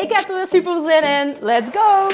Ik 0.00 0.12
heb 0.12 0.28
er 0.28 0.36
weer 0.36 0.46
super 0.46 0.80
zin 0.80 1.02
in. 1.02 1.36
Let's 1.40 1.70
go! 1.70 2.08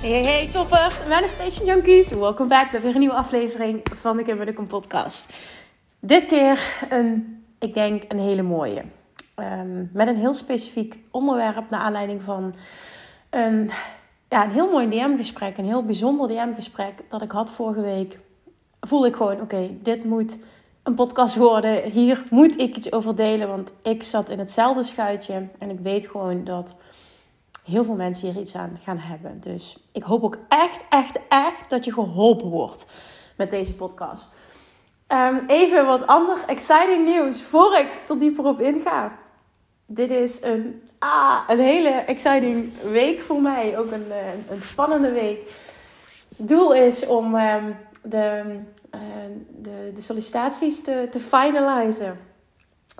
Hey, 0.00 0.22
hey, 0.22 0.48
toppers, 0.52 0.94
Manifestation 1.08 1.66
Junkies. 1.66 2.08
Welkom 2.08 2.48
bij 2.48 2.68
weer 2.70 2.94
een 2.94 2.98
nieuwe 2.98 3.14
aflevering 3.14 3.82
van 3.94 4.16
de 4.16 4.52
Kim 4.54 4.66
podcast. 4.66 5.32
Dit 6.00 6.26
keer 6.26 6.86
een, 6.90 7.44
ik 7.58 7.74
denk, 7.74 8.02
een 8.08 8.18
hele 8.18 8.42
mooie. 8.42 8.82
Um, 9.36 9.90
met 9.92 10.08
een 10.08 10.16
heel 10.16 10.34
specifiek 10.34 10.96
onderwerp 11.10 11.70
naar 11.70 11.80
aanleiding 11.80 12.22
van 12.22 12.54
een 13.30 13.70
ja, 14.34 14.44
een 14.44 14.50
heel 14.50 14.70
mooi 14.70 14.88
DM-gesprek, 14.88 15.58
een 15.58 15.64
heel 15.64 15.84
bijzonder 15.84 16.28
DM-gesprek 16.28 16.92
dat 17.08 17.22
ik 17.22 17.30
had 17.30 17.50
vorige 17.50 17.80
week. 17.80 18.18
Voelde 18.80 19.06
ik 19.06 19.16
gewoon, 19.16 19.40
oké, 19.40 19.70
dit 19.82 20.04
moet 20.04 20.38
een 20.82 20.94
podcast 20.94 21.36
worden. 21.36 21.90
Hier 21.90 22.24
moet 22.30 22.60
ik 22.60 22.76
iets 22.76 22.92
over 22.92 23.16
delen, 23.16 23.48
want 23.48 23.72
ik 23.82 24.02
zat 24.02 24.30
in 24.30 24.38
hetzelfde 24.38 24.82
schuitje. 24.82 25.48
En 25.58 25.70
ik 25.70 25.78
weet 25.80 26.06
gewoon 26.06 26.44
dat 26.44 26.74
heel 27.64 27.84
veel 27.84 27.94
mensen 27.94 28.30
hier 28.30 28.40
iets 28.40 28.54
aan 28.54 28.78
gaan 28.82 28.98
hebben. 28.98 29.40
Dus 29.40 29.78
ik 29.92 30.02
hoop 30.02 30.22
ook 30.24 30.38
echt, 30.48 30.84
echt, 30.88 31.18
echt 31.28 31.70
dat 31.70 31.84
je 31.84 31.92
geholpen 31.92 32.48
wordt 32.48 32.86
met 33.36 33.50
deze 33.50 33.74
podcast. 33.74 34.30
Um, 35.08 35.44
even 35.46 35.86
wat 35.86 36.06
ander 36.06 36.44
exciting 36.46 37.04
nieuws 37.04 37.42
voor 37.42 37.76
ik 37.76 37.88
er 38.08 38.18
dieper 38.18 38.44
op 38.44 38.60
inga. 38.60 39.18
Dit 39.94 40.10
is 40.10 40.42
een 40.42 40.82
ah, 40.98 41.40
een 41.48 41.58
hele 41.58 41.88
exciting 41.88 42.72
week 42.90 43.22
voor 43.22 43.42
mij. 43.42 43.78
Ook 43.78 43.90
een, 43.90 44.10
eh, 44.10 44.50
een 44.50 44.62
spannende 44.62 45.10
week. 45.10 45.38
Doel 46.36 46.74
is 46.74 47.06
om 47.06 47.34
ehm, 47.34 47.72
de, 48.02 48.42
uh, 48.94 49.00
de, 49.58 49.92
de 49.94 50.00
sollicitaties 50.00 50.82
te, 50.82 51.08
te 51.10 51.20
finalizen. 51.20 52.18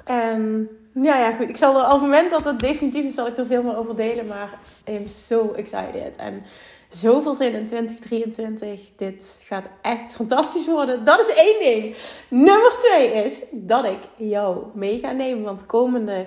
En 0.05 0.69
ja, 0.92 1.19
ja, 1.19 1.33
goed. 1.33 1.48
Ik 1.48 1.56
zal 1.56 1.78
er, 1.78 1.84
op 1.84 1.91
het 1.91 2.01
moment 2.01 2.31
dat 2.31 2.45
het 2.45 2.59
definitief 2.59 3.05
is, 3.05 3.14
zal 3.14 3.27
ik 3.27 3.36
er 3.36 3.47
veel 3.47 3.62
meer 3.62 3.77
over 3.77 3.97
delen. 3.97 4.27
Maar 4.27 4.58
I 4.89 4.97
am 4.97 5.06
so 5.06 5.53
excited. 5.53 6.17
En 6.17 6.42
zoveel 6.89 7.34
zin 7.34 7.55
in 7.55 7.67
2023. 7.67 8.81
Dit 8.97 9.41
gaat 9.45 9.64
echt 9.83 10.12
fantastisch 10.12 10.67
worden. 10.67 11.05
Dat 11.05 11.20
is 11.20 11.34
één 11.34 11.58
ding. 11.58 11.97
Nummer 12.29 12.77
twee 12.77 13.25
is 13.25 13.42
dat 13.51 13.84
ik 13.84 13.98
jou 14.17 14.64
mee 14.75 14.98
ga 14.98 15.12
nemen. 15.12 15.45
Want 15.45 15.67
komende 15.67 16.27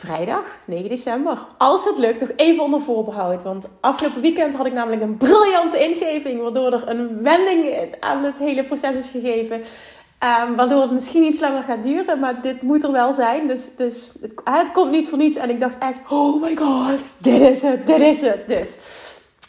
vrijdag 0.00 0.44
9 0.64 0.88
december. 0.88 1.38
Als 1.58 1.84
het 1.84 1.98
lukt, 1.98 2.20
nog 2.20 2.30
even 2.36 2.62
onder 2.62 2.80
voorbehoud. 2.80 3.42
Want 3.42 3.68
afgelopen 3.80 4.20
weekend 4.20 4.54
had 4.54 4.66
ik 4.66 4.72
namelijk 4.72 5.02
een 5.02 5.16
briljante 5.16 5.78
ingeving. 5.78 6.42
Waardoor 6.42 6.72
er 6.72 6.88
een 6.88 7.22
wending 7.22 7.94
aan 8.00 8.24
het 8.24 8.38
hele 8.38 8.64
proces 8.64 8.96
is 8.96 9.08
gegeven. 9.08 9.56
Um, 9.56 10.56
waardoor 10.56 10.82
het 10.82 10.90
misschien 10.90 11.22
iets 11.22 11.40
langer 11.40 11.62
gaat 11.62 11.82
duren. 11.82 12.18
Maar 12.18 12.40
dit 12.40 12.62
moet 12.62 12.84
er 12.84 12.92
wel 12.92 13.12
zijn. 13.12 13.46
Dus, 13.46 13.70
dus 13.76 14.12
het, 14.20 14.32
het, 14.44 14.70
komt 14.72 14.90
niet 14.90 15.08
voor 15.08 15.18
niets. 15.18 15.36
En 15.36 15.50
ik 15.50 15.60
dacht 15.60 15.78
echt, 15.78 15.98
oh 16.08 16.42
my 16.42 16.56
god, 16.56 16.98
dit 17.18 17.40
is 17.40 17.62
het, 17.62 17.86
dit 17.86 18.00
is 18.00 18.20
het. 18.20 18.48
Dus 18.48 18.78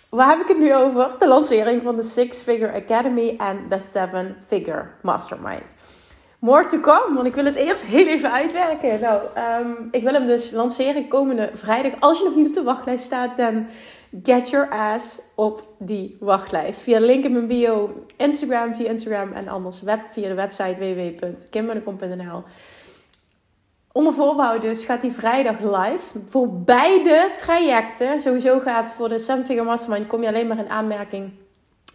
waar 0.09 0.29
heb 0.29 0.39
ik 0.39 0.47
het 0.47 0.59
nu 0.59 0.75
over? 0.75 1.09
De 1.19 1.27
lancering 1.27 1.83
van 1.83 1.95
de 1.95 2.03
Six 2.03 2.41
Figure 2.41 2.73
Academy 2.73 3.35
en 3.37 3.65
de 3.69 3.79
Seven 3.79 4.37
Figure 4.45 4.85
Mastermind. 5.01 5.75
More 6.41 6.65
to 6.65 6.79
come, 6.79 7.13
want 7.13 7.27
ik 7.27 7.35
wil 7.35 7.45
het 7.45 7.55
eerst 7.55 7.85
heel 7.85 8.07
even 8.07 8.31
uitwerken. 8.31 8.99
Nou, 8.99 9.21
um, 9.61 9.87
ik 9.91 10.03
wil 10.03 10.13
hem 10.13 10.25
dus 10.25 10.51
lanceren 10.51 11.07
komende 11.07 11.49
vrijdag. 11.53 11.91
Als 11.99 12.19
je 12.19 12.23
nog 12.25 12.35
niet 12.35 12.47
op 12.47 12.53
de 12.53 12.63
wachtlijst 12.63 13.05
staat, 13.05 13.37
dan 13.37 13.67
get 14.23 14.49
your 14.49 14.69
ass 14.69 15.21
op 15.35 15.67
die 15.77 16.17
wachtlijst. 16.19 16.81
Via 16.81 16.99
de 16.99 17.05
link 17.05 17.23
in 17.23 17.31
mijn 17.31 17.47
bio, 17.47 18.05
Instagram, 18.17 18.75
via 18.75 18.89
Instagram 18.89 19.31
en 19.31 19.47
anders 19.47 19.81
web, 19.81 19.99
via 20.11 20.27
de 20.27 20.33
website 20.33 20.79
www.kimmunnekom.nl. 20.79 22.43
Onder 23.91 24.13
voorbouw 24.13 24.59
dus 24.59 24.85
gaat 24.85 25.01
die 25.01 25.11
vrijdag 25.11 25.59
live. 25.59 26.19
Voor 26.27 26.53
beide 26.53 27.31
trajecten, 27.35 28.21
sowieso 28.21 28.59
gaat 28.59 28.93
voor 28.93 29.09
de 29.09 29.19
Seven 29.19 29.45
Figure 29.45 29.65
Mastermind, 29.65 30.07
kom 30.07 30.21
je 30.21 30.27
alleen 30.27 30.47
maar 30.47 30.59
in 30.59 30.69
aanmerking 30.69 31.31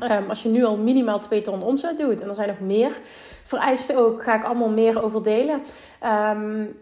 Um, 0.01 0.29
als 0.29 0.43
je 0.43 0.49
nu 0.49 0.65
al 0.65 0.77
minimaal 0.77 1.19
2 1.19 1.41
ton 1.41 1.63
omzet 1.63 1.99
doet, 1.99 2.21
en 2.21 2.29
er 2.29 2.35
zijn 2.35 2.49
nog 2.49 2.61
meer 2.61 3.01
vereisten 3.43 3.97
ook, 3.97 4.23
ga 4.23 4.35
ik 4.35 4.45
allemaal 4.45 4.69
meer 4.69 5.03
over 5.03 5.23
delen. 5.23 5.63
Um, 6.35 6.79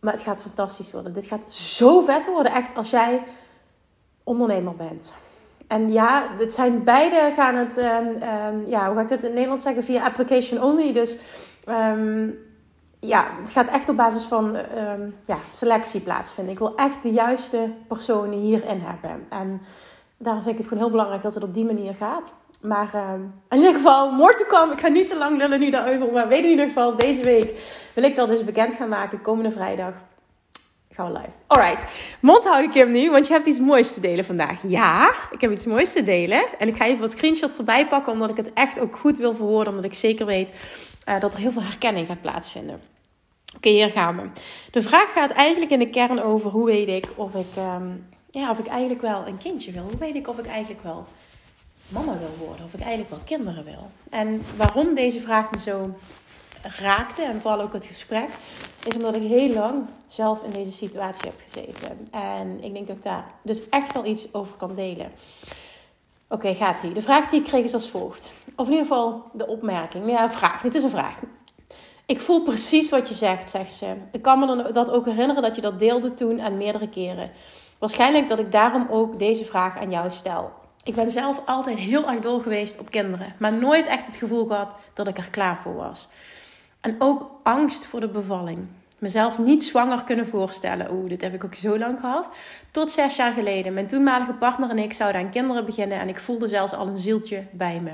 maar 0.00 0.12
het 0.12 0.22
gaat 0.22 0.42
fantastisch 0.42 0.92
worden. 0.92 1.12
Dit 1.12 1.24
gaat 1.24 1.52
zo 1.52 2.00
vet 2.00 2.26
worden, 2.26 2.52
echt, 2.52 2.76
als 2.76 2.90
jij 2.90 3.22
ondernemer 4.22 4.76
bent. 4.76 5.14
En 5.66 5.92
ja, 5.92 6.28
dit 6.36 6.52
zijn 6.52 6.84
beide 6.84 7.32
gaan 7.36 7.54
het, 7.54 7.76
um, 7.76 8.68
ja, 8.68 8.86
hoe 8.86 8.94
ga 8.94 9.00
ik 9.00 9.08
dit 9.08 9.24
in 9.24 9.32
Nederland 9.32 9.62
zeggen, 9.62 9.82
via 9.82 10.04
application 10.04 10.62
only. 10.62 10.92
Dus 10.92 11.18
ja, 13.00 13.26
het 13.40 13.50
gaat 13.50 13.68
echt 13.68 13.88
op 13.88 13.96
basis 13.96 14.22
van 14.22 14.56
ja, 15.22 15.38
selectie 15.50 16.00
plaatsvinden. 16.00 16.52
Ik 16.52 16.58
wil 16.58 16.76
echt 16.76 17.02
de 17.02 17.12
juiste 17.12 17.72
personen 17.88 18.38
hierin 18.38 18.80
hebben. 18.80 19.26
En 19.28 19.60
daarom 20.24 20.42
vind 20.42 20.54
ik 20.54 20.60
het 20.60 20.68
gewoon 20.68 20.82
heel 20.82 20.92
belangrijk 20.92 21.22
dat 21.22 21.34
het 21.34 21.44
op 21.44 21.54
die 21.54 21.64
manier 21.64 21.94
gaat. 21.94 22.32
Maar 22.60 22.90
uh, 22.94 23.12
in 23.50 23.56
ieder 23.56 23.74
geval, 23.74 24.10
more 24.10 24.34
to 24.34 24.44
come. 24.44 24.72
Ik 24.72 24.80
ga 24.80 24.88
niet 24.88 25.08
te 25.08 25.16
lang 25.16 25.38
lullen 25.38 25.60
nu 25.60 25.70
daarover. 25.70 26.12
Maar 26.12 26.28
weet 26.28 26.44
in 26.44 26.50
ieder 26.50 26.66
geval, 26.66 26.96
deze 26.96 27.22
week 27.22 27.60
wil 27.94 28.04
ik 28.04 28.16
dat 28.16 28.28
dus 28.28 28.44
bekend 28.44 28.74
gaan 28.74 28.88
maken. 28.88 29.22
Komende 29.22 29.50
vrijdag 29.50 29.94
gaan 30.90 31.12
we 31.12 31.18
live. 31.18 31.30
Alright, 31.46 31.92
mond 32.20 32.44
houd 32.44 32.64
ik 32.64 32.74
hem 32.74 32.90
nu, 32.90 33.10
want 33.10 33.26
je 33.26 33.32
hebt 33.32 33.46
iets 33.46 33.58
moois 33.58 33.94
te 33.94 34.00
delen 34.00 34.24
vandaag. 34.24 34.60
Ja, 34.66 35.14
ik 35.30 35.40
heb 35.40 35.50
iets 35.50 35.66
moois 35.66 35.92
te 35.92 36.02
delen. 36.02 36.42
En 36.58 36.68
ik 36.68 36.76
ga 36.76 36.84
even 36.84 37.00
wat 37.00 37.10
screenshots 37.10 37.58
erbij 37.58 37.88
pakken, 37.88 38.12
omdat 38.12 38.30
ik 38.30 38.36
het 38.36 38.52
echt 38.52 38.80
ook 38.80 38.96
goed 38.96 39.18
wil 39.18 39.34
verwoorden. 39.34 39.68
Omdat 39.68 39.84
ik 39.84 39.94
zeker 39.94 40.26
weet 40.26 40.52
uh, 41.08 41.20
dat 41.20 41.34
er 41.34 41.40
heel 41.40 41.52
veel 41.52 41.62
herkenning 41.62 42.06
gaat 42.06 42.20
plaatsvinden. 42.20 42.80
Oké, 43.56 43.68
hier 43.68 43.90
gaan 43.90 44.16
we. 44.16 44.40
De 44.70 44.82
vraag 44.82 45.12
gaat 45.12 45.30
eigenlijk 45.30 45.70
in 45.70 45.78
de 45.78 45.90
kern 45.90 46.22
over 46.22 46.50
hoe 46.50 46.66
weet 46.66 46.88
ik 46.88 47.08
of 47.14 47.34
ik 47.34 47.62
um, 47.78 48.06
ja, 48.40 48.50
of 48.50 48.58
ik 48.58 48.66
eigenlijk 48.66 49.00
wel 49.00 49.26
een 49.26 49.38
kindje 49.38 49.72
wil. 49.72 49.82
Hoe 49.82 49.98
weet 49.98 50.14
ik 50.14 50.28
of 50.28 50.38
ik 50.38 50.46
eigenlijk 50.46 50.82
wel 50.82 51.04
mama 51.88 52.18
wil 52.18 52.46
worden? 52.46 52.64
Of 52.64 52.74
ik 52.74 52.80
eigenlijk 52.80 53.10
wel 53.10 53.20
kinderen 53.24 53.64
wil? 53.64 53.90
En 54.10 54.42
waarom 54.56 54.94
deze 54.94 55.20
vraag 55.20 55.50
me 55.50 55.60
zo 55.60 55.94
raakte, 56.62 57.22
en 57.22 57.40
vooral 57.40 57.60
ook 57.60 57.72
het 57.72 57.86
gesprek, 57.86 58.28
is 58.86 58.94
omdat 58.94 59.16
ik 59.16 59.22
heel 59.22 59.52
lang 59.52 59.84
zelf 60.06 60.42
in 60.42 60.50
deze 60.50 60.72
situatie 60.72 61.24
heb 61.24 61.40
gezeten. 61.42 62.08
En 62.10 62.64
ik 62.64 62.72
denk 62.74 62.86
dat 62.86 62.96
ik 62.96 63.02
daar 63.02 63.26
dus 63.42 63.68
echt 63.68 63.92
wel 63.92 64.04
iets 64.04 64.34
over 64.34 64.56
kan 64.56 64.74
delen. 64.74 65.12
Oké, 66.28 66.54
gaat 66.54 66.80
die. 66.80 66.92
De 66.92 67.02
vraag 67.02 67.28
die 67.28 67.40
ik 67.40 67.46
kreeg 67.46 67.64
is 67.64 67.74
als 67.74 67.90
volgt. 67.90 68.32
Of 68.56 68.66
in 68.66 68.72
ieder 68.72 68.86
geval 68.86 69.22
de 69.32 69.46
opmerking. 69.46 70.10
Ja, 70.10 70.30
vraag. 70.30 70.62
Het 70.62 70.74
is 70.74 70.82
een 70.82 70.90
vraag. 70.90 71.20
Ik 72.06 72.20
voel 72.20 72.42
precies 72.42 72.90
wat 72.90 73.08
je 73.08 73.14
zegt, 73.14 73.50
zegt 73.50 73.72
ze. 73.72 73.94
Ik 74.12 74.22
kan 74.22 74.38
me 74.38 74.72
dat 74.72 74.90
ook 74.90 75.06
herinneren 75.06 75.42
dat 75.42 75.56
je 75.56 75.62
dat 75.62 75.78
deelde 75.78 76.14
toen 76.14 76.38
en 76.38 76.56
meerdere 76.56 76.88
keren. 76.88 77.30
Waarschijnlijk 77.84 78.28
dat 78.28 78.38
ik 78.38 78.52
daarom 78.52 78.86
ook 78.90 79.18
deze 79.18 79.44
vraag 79.44 79.78
aan 79.78 79.90
jou 79.90 80.10
stel. 80.10 80.52
Ik 80.84 80.94
ben 80.94 81.10
zelf 81.10 81.42
altijd 81.46 81.78
heel 81.78 82.08
erg 82.08 82.20
dol 82.20 82.40
geweest 82.40 82.78
op 82.78 82.90
kinderen, 82.90 83.34
maar 83.38 83.52
nooit 83.52 83.86
echt 83.86 84.06
het 84.06 84.16
gevoel 84.16 84.46
gehad 84.46 84.76
dat 84.94 85.06
ik 85.06 85.18
er 85.18 85.30
klaar 85.30 85.58
voor 85.58 85.74
was. 85.74 86.08
En 86.80 86.94
ook 86.98 87.30
angst 87.42 87.86
voor 87.86 88.00
de 88.00 88.08
bevalling. 88.08 88.58
Mezelf 88.98 89.38
niet 89.38 89.64
zwanger 89.64 90.04
kunnen 90.04 90.26
voorstellen. 90.26 90.92
Oeh, 90.92 91.08
dit 91.08 91.20
heb 91.20 91.34
ik 91.34 91.44
ook 91.44 91.54
zo 91.54 91.78
lang 91.78 92.00
gehad. 92.00 92.30
Tot 92.70 92.90
zes 92.90 93.16
jaar 93.16 93.32
geleden. 93.32 93.74
Mijn 93.74 93.86
toenmalige 93.86 94.32
partner 94.32 94.70
en 94.70 94.78
ik 94.78 94.92
zouden 94.92 95.20
aan 95.20 95.30
kinderen 95.30 95.64
beginnen 95.64 96.00
en 96.00 96.08
ik 96.08 96.18
voelde 96.18 96.48
zelfs 96.48 96.72
al 96.72 96.86
een 96.86 96.98
zieltje 96.98 97.44
bij 97.50 97.80
me. 97.80 97.92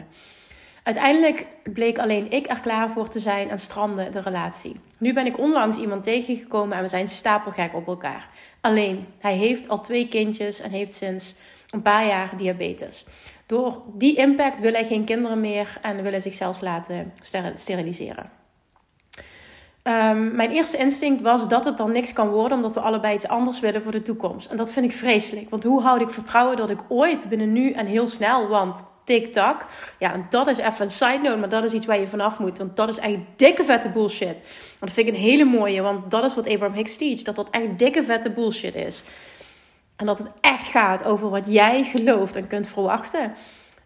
Uiteindelijk 0.83 1.47
bleek 1.63 1.99
alleen 1.99 2.31
ik 2.31 2.51
er 2.51 2.61
klaar 2.61 2.91
voor 2.91 3.09
te 3.09 3.19
zijn 3.19 3.51
en 3.51 3.59
strandde 3.59 4.11
de 4.11 4.21
relatie. 4.21 4.81
Nu 4.99 5.13
ben 5.13 5.27
ik 5.27 5.39
onlangs 5.39 5.79
iemand 5.79 6.03
tegengekomen 6.03 6.77
en 6.77 6.83
we 6.83 6.89
zijn 6.89 7.09
stapelgek 7.09 7.75
op 7.75 7.87
elkaar. 7.87 8.29
Alleen, 8.61 9.07
hij 9.19 9.37
heeft 9.37 9.69
al 9.69 9.81
twee 9.81 10.09
kindjes 10.09 10.61
en 10.61 10.71
heeft 10.71 10.95
sinds 10.95 11.35
een 11.71 11.83
paar 11.83 12.07
jaar 12.07 12.37
diabetes. 12.37 13.05
Door 13.47 13.83
die 13.95 14.17
impact 14.17 14.61
wil 14.61 14.73
hij 14.73 14.85
geen 14.85 15.05
kinderen 15.05 15.41
meer 15.41 15.79
en 15.83 16.03
wil 16.03 16.11
hij 16.11 16.21
zichzelf 16.21 16.61
laten 16.61 17.13
steriliseren. 17.55 18.31
Ehm, 19.83 20.37
mijn 20.37 20.51
eerste 20.51 20.77
instinct 20.77 21.23
was 21.23 21.49
dat 21.49 21.65
het 21.65 21.77
dan 21.77 21.93
niks 21.93 22.13
kan 22.13 22.29
worden, 22.29 22.57
omdat 22.57 22.75
we 22.75 22.81
allebei 22.81 23.15
iets 23.15 23.29
anders 23.29 23.61
willen 23.61 23.83
voor 23.83 23.93
de 23.93 24.03
toekomst. 24.03 24.51
En 24.51 24.57
dat 24.57 24.73
vind 24.73 24.87
ik 24.87 24.93
vreselijk. 24.93 25.51
Want 25.51 25.65
hoe 25.65 25.83
houd 25.83 26.01
ik 26.01 26.11
vertrouwen 26.11 26.57
dat 26.57 26.71
ik 26.71 26.81
ooit 26.89 27.29
binnen 27.29 27.53
nu 27.53 27.71
en 27.71 27.87
heel 27.87 28.07
snel, 28.07 28.49
want 28.49 28.83
TikTok, 29.05 29.67
ja, 29.99 30.13
en 30.13 30.27
dat 30.31 30.47
is 30.47 30.57
even 30.57 30.85
een 30.85 30.91
side 30.91 31.19
note, 31.23 31.37
maar 31.37 31.49
dat 31.49 31.65
is 31.65 31.73
iets 31.73 31.87
waar 31.87 32.01
je 32.01 32.07
vanaf 32.07 32.39
moet. 32.39 32.59
Want 32.59 32.77
dat 32.77 32.89
is 32.89 32.99
echt 32.99 33.19
dikke 33.37 33.65
vette 33.65 33.89
bullshit. 33.89 34.37
En 34.37 34.87
dat 34.87 34.91
vind 34.91 35.09
ik 35.09 35.15
een 35.15 35.21
hele 35.21 35.45
mooie, 35.45 35.83
want 35.83 36.11
dat 36.11 36.25
is 36.25 36.35
wat 36.35 36.49
Abraham 36.49 36.77
Hicks 36.77 36.97
teach: 36.97 37.23
dat 37.23 37.37
dat 37.37 37.51
echt 37.51 37.79
dikke 37.79 38.05
vette 38.05 38.31
bullshit 38.31 38.75
is. 38.75 39.03
En 39.97 40.07
dat 40.07 40.19
het 40.19 40.29
echt 40.41 40.67
gaat 40.67 41.05
over 41.05 41.31
wat 41.31 41.45
jij 41.47 41.85
gelooft 41.85 42.37
en 42.37 42.47
kunt 42.47 42.67
verwachten. 42.67 43.33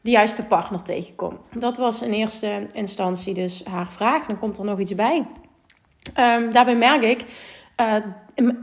De 0.00 0.10
juiste 0.10 0.44
partner 0.44 0.82
tegenkomt. 0.82 1.40
Dat 1.52 1.76
was 1.76 2.02
in 2.02 2.12
eerste 2.12 2.66
instantie 2.72 3.34
dus 3.34 3.64
haar 3.64 3.92
vraag. 3.92 4.26
Dan 4.26 4.38
komt 4.38 4.58
er 4.58 4.64
nog 4.64 4.78
iets 4.78 4.94
bij. 4.94 5.26
Um, 6.18 6.52
daarbij 6.52 6.76
merk 6.76 7.02
ik, 7.02 7.24
uh, 7.80 7.94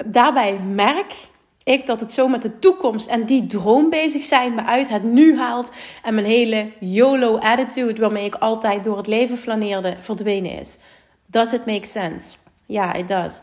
daarbij 0.06 0.60
merk 0.60 1.14
ik 1.64 1.86
dat 1.86 2.00
het 2.00 2.12
zo 2.12 2.28
met 2.28 2.42
de 2.42 2.60
toekomst 2.60 3.08
en 3.08 3.26
die 3.26 3.46
droom 3.46 3.90
bezig 3.90 4.24
zijn 4.24 4.56
me 4.56 4.64
uit 4.64 4.90
het 4.90 5.04
nu 5.04 5.38
haalt 5.38 5.72
en 6.04 6.14
mijn 6.14 6.26
hele 6.26 6.72
YOLO-attitude 6.80 8.02
waarmee 8.02 8.26
ik 8.26 8.36
altijd 8.36 8.84
door 8.84 8.98
het 8.98 9.08
leven 9.08 9.38
flaneerde 9.38 9.98
verdwenen 10.00 10.60
is. 10.60 10.78
Does 11.26 11.54
it 11.54 11.66
make 11.66 11.86
sense? 11.86 12.38
Ja, 12.66 12.94
it 12.94 13.08
does. 13.08 13.42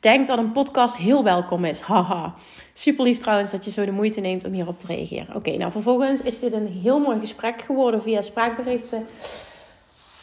Denk 0.00 0.26
dat 0.26 0.38
een 0.38 0.52
podcast 0.52 0.96
heel 0.96 1.24
welkom 1.24 1.64
is. 1.64 1.80
Haha. 1.80 2.34
Super 2.72 3.04
lief 3.04 3.18
trouwens 3.18 3.50
dat 3.50 3.64
je 3.64 3.70
zo 3.70 3.84
de 3.84 3.92
moeite 3.92 4.20
neemt 4.20 4.44
om 4.44 4.52
hierop 4.52 4.78
te 4.78 4.86
reageren. 4.86 5.34
Oké, 5.34 5.56
nou 5.56 5.72
vervolgens 5.72 6.22
is 6.22 6.38
dit 6.38 6.52
een 6.52 6.66
heel 6.66 6.98
mooi 6.98 7.18
gesprek 7.18 7.62
geworden 7.62 8.02
via 8.02 8.22
spraakberichten. 8.22 9.06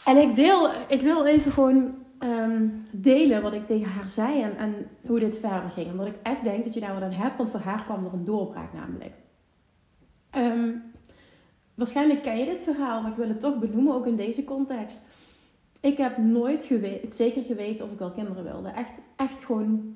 En 0.06 0.18
ik 0.18 0.36
deel, 0.36 0.70
ik 0.88 1.02
wil 1.02 1.26
even 1.26 1.52
gewoon 1.52 2.05
Ehm, 2.20 2.68
delen 2.92 3.42
wat 3.42 3.54
ik 3.54 3.66
tegen 3.66 3.92
haar 3.92 4.10
zei 4.10 4.42
en, 4.42 4.58
en 4.58 4.88
hoe 5.06 5.20
dit 5.20 5.38
verder 5.38 5.70
ging. 5.70 5.92
Omdat 5.92 6.08
ik 6.08 6.16
echt 6.24 6.44
denk 6.44 6.64
dat 6.64 6.74
je 6.74 6.80
daar 6.80 6.94
wat 6.94 7.04
aan 7.04 7.12
hebt, 7.12 7.38
want 7.38 7.52
voor 7.52 7.60
haar 7.60 7.84
kwam 7.84 8.06
er 8.06 8.14
een 8.14 8.26
doorbraak 8.26 8.74
namelijk. 8.74 9.14
Ehm, 10.30 10.70
waarschijnlijk 11.76 12.22
ken 12.22 12.38
je 12.38 12.46
dit 12.46 12.62
verhaal, 12.62 13.02
maar 13.02 13.12
ik 13.12 13.18
wil 13.18 13.28
het 13.28 13.40
toch 13.40 13.60
benoemen, 13.60 13.94
ook 13.94 14.08
in 14.08 14.16
deze 14.16 14.44
context. 14.44 15.04
Ik 15.82 15.98
heb 15.98 16.18
nooit 16.18 16.64
geweten, 16.64 17.14
zeker 17.14 17.44
geweten 17.44 17.86
of 17.86 17.92
ik 17.92 18.00
wel 18.00 18.12
kinderen 18.12 18.44
wilde. 18.44 18.70
Echt, 18.70 18.94
echt 19.16 19.44
gewoon. 19.44 19.96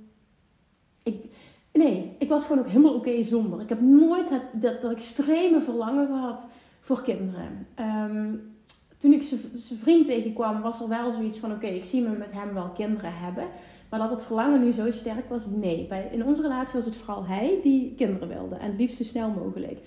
Ik, 1.04 1.26
nee, 1.74 2.16
ik 2.20 2.30
was 2.30 2.46
gewoon 2.46 2.60
ook 2.60 2.70
helemaal 2.70 2.96
oké 2.96 3.24
zonder. 3.24 3.62
Ik 3.62 3.70
heb 3.70 3.82
nooit 3.82 4.32
dat, 4.54 4.84
extreme 4.84 5.62
verlangen 5.62 6.08
gehad 6.08 6.48
voor 6.80 7.04
kinderen. 7.04 7.68
Um, 7.80 8.58
toen 9.00 9.14
ik 9.14 9.22
zijn 9.22 9.80
vriend 9.80 10.06
tegenkwam, 10.06 10.62
was 10.62 10.82
er 10.82 10.88
wel 10.88 11.12
zoiets 11.12 11.38
van: 11.38 11.52
oké, 11.52 11.68
ik 11.68 11.86
zie 11.86 12.02
me 12.02 12.18
met 12.18 12.34
hem 12.34 12.54
wel 12.54 12.70
kinderen 12.70 13.14
hebben. 13.14 13.48
Maar 13.90 14.00
dat 14.00 14.10
het 14.10 14.24
verlangen 14.24 14.64
nu 14.64 14.72
zo 14.72 14.92
sterk 14.92 15.30
was, 15.30 15.46
nee. 15.46 15.88
Bij, 15.88 16.10
in 16.12 16.26
onze 16.26 16.42
relatie 16.42 16.74
was 16.74 16.86
het 16.86 16.96
vooral 16.96 17.26
hij 17.26 17.60
die 17.64 17.94
kinderen 17.96 18.28
wilde. 18.28 18.56
En 18.56 18.70
het 18.70 18.80
liefst 18.80 18.98
zo 18.98 19.04
snel 19.04 19.30
mogelijk. 19.30 19.80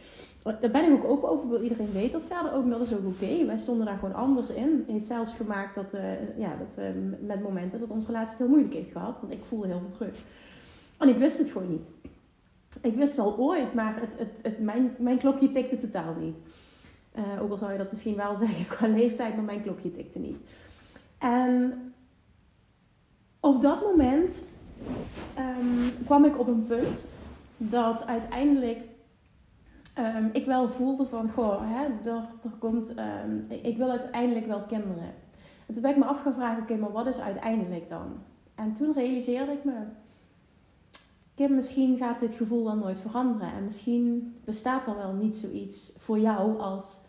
Daar 0.43 0.71
ben 0.71 0.85
ik 0.85 0.93
ook 0.93 1.05
open 1.05 1.29
over. 1.29 1.63
Iedereen 1.63 1.93
weet 1.93 2.13
dat 2.13 2.23
verder 2.23 2.53
ook. 2.53 2.71
Dat 2.71 2.81
is 2.81 2.93
ook 2.93 3.07
oké. 3.07 3.45
Wij 3.47 3.59
stonden 3.59 3.87
daar 3.87 3.99
gewoon 3.99 4.15
anders 4.15 4.51
in. 4.51 4.85
Heeft 4.87 5.07
zelfs 5.07 5.35
gemaakt 5.35 5.75
dat, 5.75 5.95
uh, 5.95 6.39
ja, 6.39 6.57
dat 6.57 6.69
we 6.75 7.17
met 7.21 7.43
momenten 7.43 7.81
dat 7.81 7.89
onze 7.89 8.07
relatie 8.07 8.31
het 8.31 8.39
heel 8.39 8.49
moeilijk 8.49 8.75
heeft 8.75 8.93
gehad. 8.93 9.21
Want 9.21 9.33
ik 9.33 9.45
voelde 9.45 9.67
heel 9.67 9.81
veel 9.81 9.97
terug. 9.97 10.23
En 10.99 11.09
ik 11.09 11.17
wist 11.17 11.39
het 11.39 11.51
gewoon 11.51 11.71
niet. 11.71 11.91
Ik 12.81 12.95
wist 12.95 13.17
wel 13.17 13.39
ooit, 13.39 13.75
maar 13.75 14.01
het, 14.17 14.31
het, 14.43 14.61
mijn, 14.61 14.95
mijn 14.99 15.19
klokje 15.19 15.53
tikte 15.53 15.79
totaal 15.79 16.15
niet. 16.21 16.39
Uh, 17.15 17.43
ook 17.43 17.51
al 17.51 17.57
zou 17.57 17.73
je 17.73 17.79
dat 17.79 17.91
misschien 17.91 18.17
wel 18.17 18.37
zeggen 18.45 18.67
qua 18.67 18.87
leeftijd, 18.87 19.35
maar 19.35 19.45
mijn 19.45 19.63
klokje 19.63 19.93
tikte 19.93 20.19
niet. 20.19 20.37
En 21.19 21.95
op 23.41 23.63
dat 23.63 23.81
moment 23.81 24.47
um, 25.39 26.05
kwam 26.05 26.25
ik 26.25 26.39
op 26.39 26.47
een 26.47 26.65
punt 26.65 27.05
dat 27.57 28.07
uiteindelijk 28.07 28.81
um, 29.99 30.31
ik 30.33 30.47
wel 30.47 30.69
voelde 30.69 31.07
van, 31.07 31.31
goh, 31.31 31.61
hè, 31.63 32.11
er, 32.11 32.29
er 32.43 32.51
komt, 32.59 32.95
um, 32.99 33.47
ik 33.49 33.77
wil 33.77 33.91
uiteindelijk 33.91 34.47
wel 34.47 34.63
kinderen. 34.63 35.13
En 35.67 35.75
toen 35.75 35.83
ben 35.83 35.91
ik 35.91 35.97
me 35.97 36.05
afgevraagd, 36.05 36.61
oké, 36.61 36.77
maar 36.77 36.93
wat 36.93 37.07
is 37.07 37.19
uiteindelijk 37.19 37.89
dan? 37.89 38.23
En 38.55 38.73
toen 38.73 38.93
realiseerde 38.93 39.53
ik 39.53 39.65
me, 39.65 39.75
Kim, 41.35 41.55
misschien 41.55 41.97
gaat 41.97 42.21
dit 42.21 42.35
gevoel 42.35 42.65
wel 42.65 42.77
nooit 42.77 43.01
veranderen. 43.01 43.53
En 43.53 43.65
misschien 43.65 44.37
bestaat 44.45 44.87
er 44.87 44.97
wel 44.97 45.13
niet 45.13 45.37
zoiets 45.37 45.93
voor 45.97 46.19
jou 46.19 46.59
als 46.59 47.01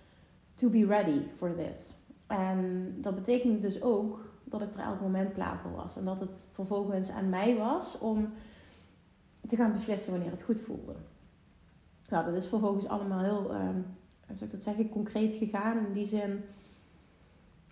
to 0.55 0.69
be 0.69 0.85
ready 0.85 1.21
for 1.37 1.55
this. 1.55 1.93
En 2.27 2.87
dat 3.01 3.15
betekent 3.15 3.61
dus 3.61 3.81
ook 3.81 4.31
dat 4.43 4.61
ik 4.61 4.73
er 4.73 4.79
elk 4.79 5.01
moment 5.01 5.33
klaar 5.33 5.59
voor 5.59 5.71
was. 5.71 5.97
En 5.97 6.05
dat 6.05 6.19
het 6.19 6.45
vervolgens 6.51 7.09
aan 7.09 7.29
mij 7.29 7.57
was 7.57 7.97
om 7.99 8.29
te 9.47 9.55
gaan 9.55 9.73
beslissen 9.73 10.11
wanneer 10.11 10.31
het 10.31 10.41
goed 10.41 10.59
voelde. 10.59 10.95
Nou, 12.09 12.25
dat 12.25 12.33
is 12.33 12.47
vervolgens 12.47 12.87
allemaal 12.87 13.19
heel, 13.19 13.51
uh, 13.51 13.59
zou 14.27 14.39
ik 14.39 14.51
dat 14.51 14.63
zeggen, 14.63 14.89
concreet 14.89 15.33
gegaan. 15.33 15.85
In 15.85 15.93
die 15.93 16.05
zin, 16.05 16.43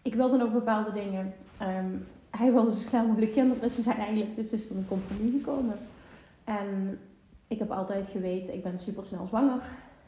ik 0.01 0.15
wilde 0.15 0.37
nog 0.37 0.51
bepaalde 0.51 0.91
dingen. 0.91 1.33
Um, 1.61 2.05
hij 2.29 2.53
wilde 2.53 2.71
zo 2.71 2.79
snel 2.79 3.07
mogelijk 3.07 3.31
kinderen, 3.31 3.61
dus 3.61 3.75
we 3.75 3.81
zijn 3.81 3.97
eigenlijk, 3.97 4.35
dit 4.35 4.53
is 4.53 4.67
tot 4.67 4.77
een 4.77 4.87
compromis 4.87 5.31
gekomen. 5.31 5.75
En 6.59 6.99
ik 7.47 7.59
heb 7.59 7.71
altijd 7.71 8.07
geweten, 8.07 8.53
ik 8.53 8.63
ben 8.63 8.79
super 8.79 9.05
snel 9.05 9.25
zwanger. 9.25 9.61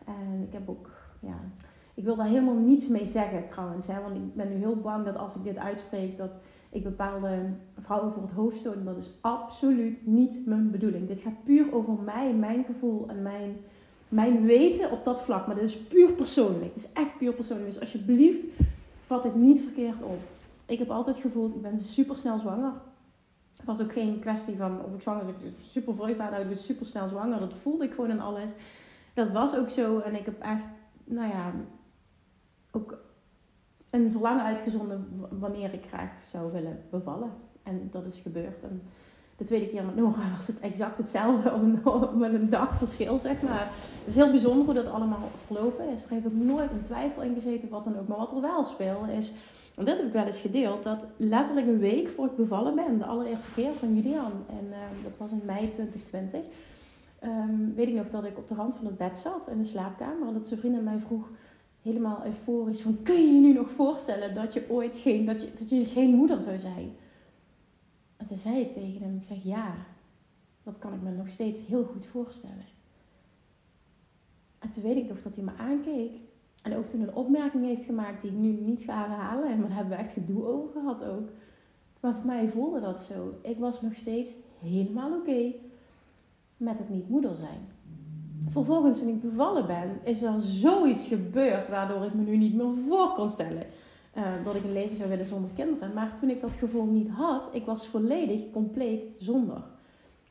En 0.06 0.46
ik 0.48 0.54
heb 0.54 0.70
ook, 0.70 0.90
ja, 1.20 1.40
ik 1.94 2.04
wil 2.04 2.16
daar 2.16 2.28
helemaal 2.28 2.56
niets 2.56 2.88
mee 2.88 3.06
zeggen 3.06 3.48
trouwens. 3.48 3.88
Hè, 3.88 4.02
want 4.02 4.16
ik 4.16 4.36
ben 4.36 4.50
nu 4.50 4.56
heel 4.56 4.76
bang 4.76 5.06
dat 5.06 5.18
als 5.18 5.36
ik 5.36 5.44
dit 5.44 5.58
uitspreek, 5.58 6.18
dat 6.18 6.32
ik 6.70 6.84
bepaalde 6.84 7.50
vrouwen 7.80 8.14
voor 8.14 8.22
het 8.22 8.32
hoofd 8.32 8.60
stoot. 8.60 8.86
dat 8.86 8.98
is 8.98 9.12
absoluut 9.22 10.08
niet 10.08 10.46
mijn 10.46 10.72
bedoeling. 10.72 11.08
Dit 11.08 11.20
gaat 11.20 11.44
puur 11.44 11.74
over 11.74 12.04
mij, 12.04 12.34
mijn 12.34 12.64
gevoel 12.64 13.08
en 13.08 13.22
mijn, 13.22 13.56
mijn 14.10 14.46
weten 14.46 14.92
op 14.92 15.06
dat 15.06 15.22
vlak. 15.22 15.48
Maar 15.48 15.56
dit 15.56 15.64
is 15.64 15.78
puur 15.78 16.14
persoonlijk. 16.14 16.74
Het 16.74 16.84
is 16.84 16.94
echt 16.94 17.18
puur 17.18 17.34
persoonlijk. 17.34 17.72
Dus 17.72 17.80
alsjeblieft, 17.80 18.46
vat 19.06 19.24
het 19.24 19.36
niet 19.36 19.62
verkeerd 19.62 20.04
op. 20.04 20.20
Ik 20.66 20.80
heb 20.80 20.90
altijd 20.90 21.18
gevoeld, 21.18 21.56
ik 21.56 21.62
ben 21.62 21.80
super 21.82 22.18
snel 22.18 22.40
zwanger. 22.40 22.72
Het 23.66 23.78
was 23.78 23.82
ook 23.82 23.94
geen 23.94 24.20
kwestie 24.20 24.58
van 24.58 24.84
of 24.86 24.94
ik 24.94 25.02
zwanger 25.02 25.26
was. 25.26 25.34
Ik 25.34 25.54
super 25.62 25.96
vruchtbaar, 25.96 26.30
nou, 26.30 26.42
ik 26.42 26.48
ben 26.48 26.58
super 26.58 26.86
snel 26.86 27.08
zwanger. 27.08 27.40
Dat 27.40 27.54
voelde 27.54 27.86
ik 27.86 27.94
gewoon 27.94 28.10
in 28.10 28.22
alles. 28.22 28.50
Dat 29.14 29.32
was 29.32 29.56
ook 29.56 29.70
zo. 29.70 30.00
En 30.00 30.16
ik 30.16 30.26
heb 30.26 30.42
echt, 30.42 30.68
nou 31.04 31.30
ja, 31.30 31.52
ook 32.72 32.98
een 33.90 34.12
verlangen 34.12 34.44
uitgezonden 34.44 35.28
wanneer 35.30 35.74
ik 35.74 35.86
graag 35.88 36.12
zou 36.32 36.52
willen 36.52 36.84
bevallen. 36.90 37.32
En 37.64 37.88
dat 37.92 38.06
is 38.06 38.20
gebeurd. 38.20 38.64
En 38.64 38.82
de 39.38 39.44
tweede 39.44 39.70
keer 39.70 39.86
met 39.86 39.96
Nora 39.96 40.32
was 40.36 40.48
het 40.48 40.60
exact 40.60 40.98
hetzelfde, 40.98 41.52
met 42.16 42.34
een 42.34 42.50
dag 42.50 42.78
verschil, 42.78 43.18
zeg 43.18 43.42
maar. 43.42 43.72
Het 44.00 44.08
is 44.08 44.16
heel 44.16 44.32
bijzonder 44.32 44.66
hoe 44.66 44.74
dat 44.74 44.88
allemaal 44.88 45.30
verlopen 45.46 45.90
is. 45.90 46.04
Er 46.04 46.10
heeft 46.10 46.26
ook 46.26 46.34
nooit 46.34 46.72
een 46.72 46.82
twijfel 46.82 47.22
in 47.22 47.34
gezeten, 47.34 47.70
wat 47.70 47.84
dan 47.84 48.00
ook. 48.00 48.08
Maar 48.08 48.18
wat 48.18 48.32
er 48.32 48.42
wel 48.42 48.66
speelde 48.66 49.14
is, 49.14 49.34
en 49.76 49.86
dit 49.86 49.98
heb 49.98 50.06
ik 50.06 50.14
wel 50.14 50.26
eens 50.26 50.42
gedeeld, 50.42 50.84
dat 50.84 51.08
letterlijk 51.18 51.68
een 51.68 51.80
week 51.80 52.10
voor 52.10 52.26
ik 52.26 52.36
bevallen 52.36 52.76
ben, 52.76 52.98
de 52.98 53.06
allereerste 53.06 53.52
keer 53.56 53.74
van 53.74 53.96
Julian, 53.96 54.32
en 54.48 54.66
uh, 54.70 55.04
dat 55.04 55.18
was 55.18 55.32
in 55.32 55.42
mei 55.46 55.70
2020, 55.70 56.40
um, 56.40 56.50
ehm, 57.20 57.74
weet 57.76 57.88
ik 57.88 57.94
nog 57.94 58.10
dat 58.10 58.24
ik 58.24 58.38
op 58.38 58.48
de 58.48 58.56
rand 58.56 58.76
van 58.76 58.86
het 58.86 58.98
bed 58.98 59.18
zat 59.18 59.48
in 59.48 59.58
de 59.58 59.64
slaapkamer. 59.64 60.28
En 60.28 60.34
dat 60.34 60.48
zijn 60.48 60.60
vriend 60.60 60.84
mij 60.84 61.00
vroeg, 61.00 61.30
helemaal 61.82 62.26
euforisch 62.26 62.82
van 62.82 62.98
kun 63.04 63.16
je 63.16 63.34
je 63.34 63.40
nu 63.40 63.54
nog 63.54 63.70
voorstellen 63.70 64.36
dat 64.36 64.54
je 64.54 64.70
ooit 64.70 64.96
geen, 64.96 65.26
dat 65.26 65.42
je, 65.42 65.50
dat 65.60 65.70
je 65.70 65.86
geen 65.86 66.16
moeder 66.16 66.42
zou 66.42 66.60
zijn? 66.60 66.96
En 68.18 68.28
toen 68.28 68.38
zei 68.38 68.60
ik 68.60 68.74
tegen 68.74 69.02
hem, 69.02 69.16
ik 69.16 69.24
zeg 69.24 69.44
ja, 69.44 69.76
dat 70.64 70.80
kan 70.80 70.94
ik 70.94 71.02
me 71.02 71.12
nog 71.12 71.30
steeds 71.30 71.66
heel 71.66 71.84
goed 71.84 72.06
voorstellen. 72.06 72.66
En 74.60 74.70
toen 74.70 74.84
weet 74.84 74.98
ik 74.98 75.08
toch 75.08 75.22
dat 75.22 75.36
hij 75.36 75.44
me 75.44 75.52
aankeek. 75.58 76.12
En 76.64 76.78
ook 76.78 76.86
toen 76.86 77.02
een 77.02 77.16
opmerking 77.16 77.66
heeft 77.66 77.84
gemaakt 77.84 78.22
die 78.22 78.32
ik 78.32 78.38
nu 78.38 78.52
niet 78.52 78.82
ga 78.82 79.08
herhalen. 79.08 79.60
Maar 79.60 79.68
daar 79.68 79.78
hebben 79.78 79.98
we 79.98 80.04
echt 80.04 80.14
gedoe 80.14 80.46
over 80.46 80.72
gehad 80.72 81.04
ook. 81.04 81.30
Maar 82.00 82.14
voor 82.14 82.26
mij 82.26 82.50
voelde 82.50 82.80
dat 82.80 83.02
zo. 83.02 83.34
Ik 83.42 83.58
was 83.58 83.82
nog 83.82 83.96
steeds 83.96 84.36
helemaal 84.60 85.12
oké 85.12 85.54
met 86.58 86.78
het 86.78 86.90
niet 86.90 87.10
moeder 87.10 87.36
zijn 87.36 87.72
vervolgens 88.54 89.00
toen 89.00 89.08
ik 89.08 89.22
bevallen 89.22 89.68
ben, 89.68 90.00
is 90.04 90.22
er 90.22 90.40
zoiets 90.40 91.08
gebeurd 91.08 91.70
waardoor 91.70 92.04
ik 92.04 92.14
me 92.14 92.24
nu 92.24 92.38
niet 92.38 92.54
meer 92.54 92.74
voor 92.88 93.14
kon 93.14 93.30
stellen. 93.30 93.66
Uh, 94.18 94.24
dat 94.44 94.56
ik 94.56 94.64
een 94.64 94.74
leven 94.74 94.96
zou 94.96 95.10
willen 95.10 95.26
zonder 95.26 95.50
kinderen. 95.56 95.94
Maar 95.94 96.18
toen 96.20 96.30
ik 96.30 96.42
dat 96.42 96.52
gevoel 96.52 96.86
niet 96.86 97.10
had, 97.10 97.50
ik 97.52 97.66
was 97.66 97.88
volledig, 97.88 98.42
compleet 98.52 99.04
zonder. 99.18 99.64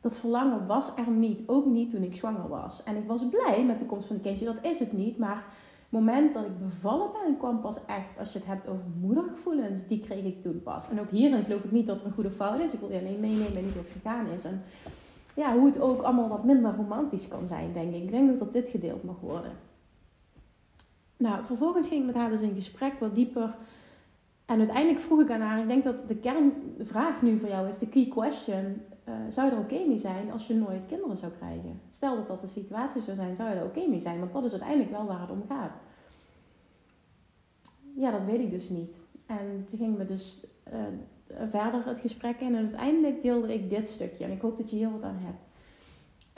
Dat 0.00 0.18
verlangen 0.18 0.66
was 0.66 0.96
er 0.96 1.10
niet, 1.10 1.42
ook 1.46 1.66
niet 1.66 1.90
toen 1.90 2.02
ik 2.02 2.14
zwanger 2.14 2.48
was. 2.48 2.82
En 2.82 2.96
ik 2.96 3.06
was 3.06 3.28
blij 3.28 3.64
met 3.64 3.78
de 3.78 3.86
komst 3.86 4.06
van 4.06 4.16
een 4.16 4.22
kindje, 4.22 4.44
dat 4.44 4.56
is 4.62 4.78
het 4.78 4.92
niet. 4.92 5.18
Maar 5.18 5.36
het 5.36 5.44
moment 5.92 6.34
dat 6.34 6.44
ik 6.44 6.58
bevallen 6.58 7.08
ben, 7.12 7.36
kwam 7.36 7.60
pas 7.60 7.76
echt, 7.86 8.18
als 8.18 8.32
je 8.32 8.38
het 8.38 8.48
hebt 8.48 8.68
over 8.68 8.84
moedergevoelens, 9.00 9.86
die 9.86 10.00
kreeg 10.00 10.24
ik 10.24 10.42
toen 10.42 10.62
pas. 10.62 10.88
En 10.88 11.00
ook 11.00 11.10
hierin 11.10 11.44
geloof 11.44 11.64
ik 11.64 11.70
niet 11.70 11.86
dat 11.86 12.00
er 12.00 12.06
een 12.06 12.12
goede 12.12 12.30
fout 12.30 12.60
is. 12.60 12.72
Ik 12.72 12.80
wil 12.80 12.88
alleen 12.88 13.20
meenemen 13.20 13.56
en 13.56 13.64
niet 13.64 13.76
wat 13.76 13.88
gegaan 13.88 14.26
is. 14.26 14.44
En 14.44 14.62
ja, 15.34 15.56
hoe 15.56 15.66
het 15.66 15.80
ook 15.80 16.02
allemaal 16.02 16.28
wat 16.28 16.44
minder 16.44 16.74
romantisch 16.74 17.28
kan 17.28 17.46
zijn, 17.46 17.72
denk 17.72 17.94
ik. 17.94 18.02
Ik 18.02 18.10
denk 18.10 18.38
dat 18.38 18.52
dit 18.52 18.68
gedeeld 18.68 19.04
mag 19.04 19.20
worden. 19.20 19.52
Nou, 21.16 21.44
vervolgens 21.44 21.88
ging 21.88 22.00
ik 22.00 22.06
met 22.06 22.14
haar 22.14 22.30
dus 22.30 22.40
in 22.40 22.54
gesprek 22.54 22.92
wat 23.00 23.14
dieper 23.14 23.54
En 24.46 24.58
uiteindelijk 24.58 25.00
vroeg 25.00 25.20
ik 25.20 25.30
aan 25.30 25.40
haar, 25.40 25.60
ik 25.60 25.66
denk 25.66 25.84
dat 25.84 26.08
de 26.08 26.16
kernvraag 26.16 27.22
nu 27.22 27.38
voor 27.38 27.48
jou 27.48 27.68
is, 27.68 27.78
de 27.78 27.88
key 27.88 28.06
question, 28.06 28.82
uh, 29.08 29.14
zou 29.28 29.48
je 29.48 29.56
er 29.56 29.62
oké 29.62 29.84
mee 29.86 29.98
zijn 29.98 30.32
als 30.32 30.46
je 30.46 30.54
nooit 30.54 30.86
kinderen 30.88 31.16
zou 31.16 31.32
krijgen? 31.32 31.80
Stel 31.90 32.16
dat 32.16 32.26
dat 32.26 32.40
de 32.40 32.46
situatie 32.46 33.02
zou 33.02 33.16
zijn, 33.16 33.36
zou 33.36 33.48
je 33.48 33.54
er 33.54 33.64
oké 33.64 33.86
mee 33.88 34.00
zijn? 34.00 34.18
Want 34.18 34.32
dat 34.32 34.44
is 34.44 34.50
uiteindelijk 34.50 34.90
wel 34.90 35.06
waar 35.06 35.20
het 35.20 35.30
om 35.30 35.44
gaat. 35.48 35.72
Ja, 37.94 38.10
dat 38.10 38.24
weet 38.24 38.40
ik 38.40 38.50
dus 38.50 38.68
niet. 38.68 38.96
En 39.26 39.64
toen 39.68 39.78
ging 39.78 39.96
we 39.96 40.04
dus 40.04 40.46
uh, 40.72 40.78
verder 41.50 41.86
het 41.86 42.00
gesprek 42.00 42.40
in 42.40 42.54
en 42.54 42.56
uiteindelijk 42.56 43.22
deelde 43.22 43.54
ik 43.54 43.70
dit 43.70 43.88
stukje. 43.88 44.24
En 44.24 44.30
ik 44.30 44.40
hoop 44.40 44.56
dat 44.56 44.70
je 44.70 44.76
hier 44.76 44.92
wat 44.92 45.02
aan 45.02 45.18
hebt. 45.20 45.50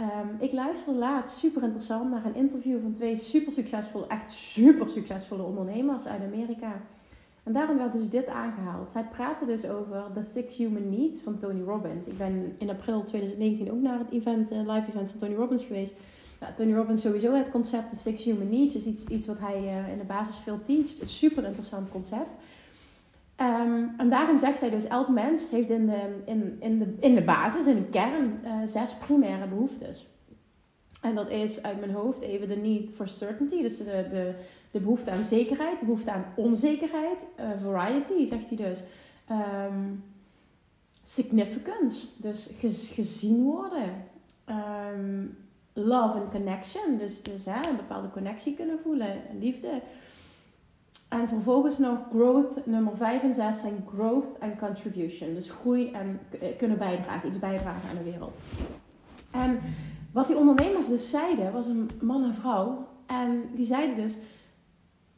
Um, 0.01 0.37
ik 0.39 0.53
luisterde 0.53 0.99
laatst 0.99 1.37
super 1.37 1.63
interessant 1.63 2.11
naar 2.11 2.25
een 2.25 2.35
interview 2.35 2.81
van 2.81 2.93
twee 2.93 3.17
super 3.17 3.53
succesvolle, 3.53 4.07
echt 4.07 4.31
super 4.31 4.89
succesvolle 4.89 5.43
ondernemers 5.43 6.07
uit 6.07 6.23
Amerika. 6.23 6.81
En 7.45 7.53
daarom 7.53 7.77
werd 7.77 7.93
dus 7.93 8.09
dit 8.09 8.27
aangehaald. 8.27 8.91
Zij 8.91 9.05
praten 9.05 9.47
dus 9.47 9.67
over 9.67 10.05
The 10.15 10.23
Six 10.23 10.57
Human 10.57 10.91
Needs 10.91 11.21
van 11.21 11.39
Tony 11.39 11.63
Robbins. 11.63 12.09
Ik 12.09 12.19
ben 12.19 12.55
in 12.59 12.71
april 12.71 13.05
2019 13.05 13.73
ook 13.73 13.81
naar 13.81 13.99
het 13.99 14.11
event, 14.11 14.53
uh, 14.53 14.59
live 14.59 14.89
event 14.89 15.11
van 15.11 15.19
Tony 15.19 15.35
Robbins 15.35 15.65
geweest. 15.65 15.95
Nou, 16.41 16.53
Tony 16.55 16.75
Robbins 16.75 17.03
sowieso 17.03 17.33
het 17.33 17.51
concept 17.51 17.91
The 17.91 17.97
Six 17.97 18.25
Human 18.25 18.49
Needs 18.49 18.75
is 18.75 18.85
iets, 18.85 19.05
iets 19.05 19.27
wat 19.27 19.39
hij 19.39 19.61
uh, 19.63 19.93
in 19.93 19.99
de 19.99 20.05
basis 20.05 20.39
veel 20.39 20.59
teacht. 20.65 21.01
Een 21.01 21.07
super 21.07 21.45
interessant 21.45 21.89
concept. 21.89 22.37
Um, 23.41 23.95
en 23.97 24.11
daarin 24.11 24.39
zegt 24.39 24.61
hij 24.61 24.71
dus, 24.71 24.87
elk 24.87 25.09
mens 25.09 25.51
heeft 25.51 25.71
in 25.71 25.87
de, 25.87 26.23
in, 26.25 26.57
in 26.61 26.79
de, 26.79 26.95
in 27.01 27.15
de 27.15 27.23
basis, 27.23 27.67
in 27.67 27.75
de 27.75 27.89
kern, 27.89 28.41
uh, 28.45 28.51
zes 28.67 28.95
primaire 28.95 29.47
behoeftes. 29.47 30.07
En 31.05 31.15
dat 31.15 31.31
is 31.31 31.63
uit 31.63 31.81
mijn 31.81 31.93
hoofd 31.93 32.21
even 32.21 32.49
de 32.49 32.57
need 32.57 32.91
for 32.91 33.09
certainty, 33.09 33.63
dus 33.63 33.77
de, 33.77 33.85
de, 33.85 34.35
de 34.71 34.81
behoefte 34.81 35.11
aan 35.11 35.25
zekerheid, 35.25 35.79
de 35.79 35.85
behoefte 35.85 36.11
aan 36.11 36.25
onzekerheid, 36.35 37.27
uh, 37.41 37.47
variety, 37.57 38.27
zegt 38.27 38.49
hij 38.49 38.57
dus. 38.57 38.83
Um, 39.31 40.05
significance, 41.03 42.07
dus 42.17 42.51
gezien 42.93 43.43
worden. 43.43 44.05
Um, 44.49 45.37
love 45.73 46.19
and 46.19 46.31
connection, 46.31 46.97
dus, 46.99 47.23
dus 47.23 47.45
hè, 47.45 47.69
een 47.69 47.77
bepaalde 47.77 48.11
connectie 48.11 48.55
kunnen 48.55 48.79
voelen, 48.83 49.23
liefde. 49.39 49.81
En 51.09 51.29
vervolgens 51.29 51.79
nog 51.79 51.99
growth, 52.11 52.67
nummer 52.67 52.97
5 52.97 53.23
en 53.23 53.35
6 53.35 53.61
zijn 53.61 53.85
growth 53.95 54.39
en 54.39 54.59
contribution. 54.59 55.35
Dus 55.35 55.51
groei 55.51 55.91
en 55.93 56.21
eh, 56.41 56.57
kunnen 56.57 56.79
bijdragen, 56.79 57.29
iets 57.29 57.39
bijdragen 57.39 57.89
aan 57.89 58.05
de 58.05 58.11
wereld. 58.11 58.39
En 59.31 59.61
wat 60.15 60.27
die 60.27 60.37
ondernemers 60.37 60.89
dus 60.89 61.11
zeiden, 61.11 61.53
was 61.53 61.67
een 61.67 61.91
man 62.01 62.25
en 62.25 62.35
vrouw. 62.35 62.87
En 63.07 63.43
die 63.55 63.65
zeiden 63.65 63.97
dus, 63.97 64.17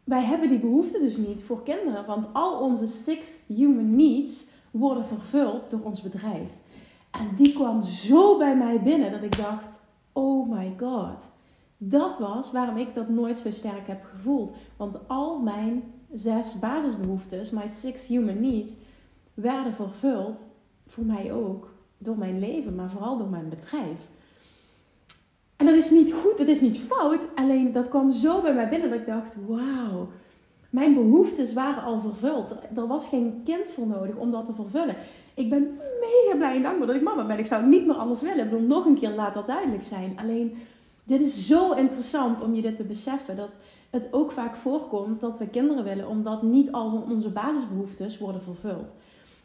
wij 0.05 0.25
hebben 0.25 0.49
die 0.49 0.59
behoefte 0.59 0.99
dus 0.99 1.17
niet 1.17 1.43
voor 1.43 1.63
kinderen. 1.63 2.07
Want 2.07 2.27
al 2.33 2.61
onze 2.61 2.87
six 2.87 3.31
human 3.47 3.97
needs 3.97 4.47
worden 4.71 5.07
vervuld 5.07 5.71
door 5.71 5.81
ons 5.83 6.03
bedrijf. 6.03 6.51
En 7.11 7.31
die 7.37 7.53
kwam 7.53 7.83
zo 7.83 8.39
bij 8.39 8.57
mij 8.57 8.83
binnen 8.83 9.13
dat 9.13 9.23
ik 9.23 9.37
dacht, 9.37 9.81
oh 10.13 10.51
my 10.51 10.75
god. 10.79 11.31
Dat 11.79 12.19
was 12.19 12.53
waarom 12.53 12.77
ik 12.77 12.95
dat 12.95 13.09
nooit 13.09 13.39
zo 13.39 13.51
sterk 13.51 13.87
heb 13.87 14.05
gevoeld. 14.05 14.57
Want 14.77 15.09
al 15.09 15.39
mijn 15.39 15.83
zes 16.13 16.59
basisbehoeftes, 16.59 17.51
my 17.51 17.69
six 17.69 18.07
human 18.07 18.41
needs, 18.41 18.77
werden 19.35 19.75
vervuld, 19.75 20.39
voor 20.87 21.05
mij 21.05 21.33
ook, 21.33 21.75
door 21.99 22.19
mijn 22.19 22.39
leven, 22.39 22.75
maar 22.75 22.91
vooral 22.91 23.19
door 23.19 23.29
mijn 23.29 23.49
bedrijf. 23.49 23.99
En 25.57 25.67
dat 25.67 25.75
is 25.75 25.91
niet 25.91 26.13
goed, 26.13 26.39
dat 26.39 26.47
is 26.47 26.61
niet 26.61 26.79
fout, 26.79 27.21
alleen 27.35 27.73
dat 27.73 27.89
kwam 27.89 28.11
zo 28.11 28.41
bij 28.41 28.55
mij 28.55 28.69
binnen 28.69 28.91
dat 28.91 28.99
ik 28.99 29.07
dacht, 29.07 29.35
wauw, 29.47 30.09
mijn 30.71 30.95
behoeftes 30.95 31.53
waren 31.53 31.83
al 31.83 32.01
vervuld. 32.01 32.51
Er 32.77 32.87
was 32.87 33.09
geen 33.09 33.41
kind 33.45 33.71
voor 33.71 33.87
nodig 33.87 34.17
om 34.17 34.31
dat 34.31 34.47
te 34.47 34.53
vervullen. 34.53 34.97
Ik 35.35 35.51
ben 35.51 35.79
mega 36.01 36.37
blij 36.37 36.57
en 36.57 36.63
dankbaar 36.63 36.87
dat 36.87 36.97
ik 36.97 37.03
mama 37.03 37.27
ben. 37.27 37.39
Ik 37.39 37.47
zou 37.47 37.67
niet 37.67 37.87
meer 37.87 37.97
anders 37.97 38.21
willen. 38.21 38.45
Ik 38.45 38.51
bedoel, 38.51 38.67
nog 38.67 38.85
een 38.85 38.99
keer 38.99 39.11
laat 39.11 39.35
dat 39.35 39.47
duidelijk 39.47 39.85
zijn. 39.85 40.13
Alleen, 40.17 40.57
dit 41.05 41.21
is 41.21 41.47
zo 41.47 41.73
interessant 41.73 42.43
om 42.43 42.55
je 42.55 42.63
dit 42.63 42.77
te 42.77 42.85
beseffen. 42.85 43.37
Dat 43.37 43.59
het 43.91 44.09
ook 44.11 44.33
vaak 44.33 44.57
voorkomt 44.57 45.21
dat 45.21 45.39
we 45.39 45.49
kinderen 45.49 45.85
willen, 45.85 46.09
omdat 46.09 46.43
niet 46.43 46.73
al 46.73 47.05
onze 47.11 47.29
basisbehoeftes 47.29 48.19
worden 48.19 48.43
vervuld. 48.43 48.87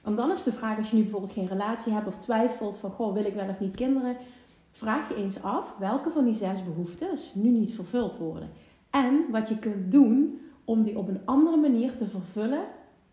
En 0.03 0.15
dan 0.15 0.31
is 0.31 0.43
de 0.43 0.51
vraag, 0.51 0.77
als 0.77 0.89
je 0.89 0.95
nu 0.95 1.01
bijvoorbeeld 1.01 1.31
geen 1.31 1.47
relatie 1.47 1.93
hebt 1.93 2.07
of 2.07 2.17
twijfelt 2.17 2.77
van, 2.77 2.91
goh, 2.91 3.13
wil 3.13 3.25
ik 3.25 3.33
wel 3.33 3.49
of 3.49 3.59
niet 3.59 3.75
kinderen? 3.75 4.17
Vraag 4.71 5.09
je 5.09 5.15
eens 5.15 5.43
af 5.43 5.75
welke 5.79 6.09
van 6.09 6.25
die 6.25 6.33
zes 6.33 6.63
behoeftes 6.63 7.33
nu 7.33 7.49
niet 7.49 7.73
vervuld 7.73 8.17
worden. 8.17 8.49
En 8.89 9.25
wat 9.31 9.49
je 9.49 9.59
kunt 9.59 9.91
doen 9.91 10.39
om 10.65 10.83
die 10.83 10.97
op 10.97 11.07
een 11.07 11.21
andere 11.25 11.57
manier 11.57 11.95
te 11.97 12.05
vervullen. 12.05 12.63